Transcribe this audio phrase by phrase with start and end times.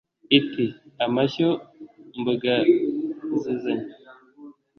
[0.37, 0.65] iti
[1.05, 1.49] «amashyo
[2.19, 3.87] mbogazizanye»